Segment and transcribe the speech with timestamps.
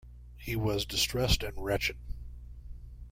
[0.35, 1.97] He was distressed and wretched.